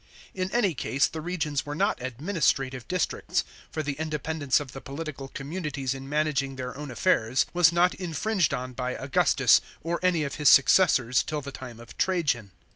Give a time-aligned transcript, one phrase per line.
[0.33, 5.27] In any case, the regions were not administrative districts, for the independence of the political
[5.27, 10.33] communities in managing their own affairs was not infringed on by Augustus or any of
[10.41, 12.49] his successors till the time of Trajan.